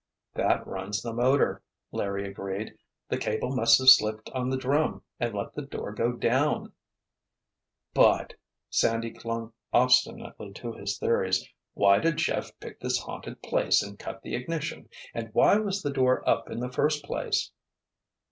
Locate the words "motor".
1.13-1.61